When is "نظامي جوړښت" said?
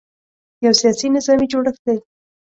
1.15-1.81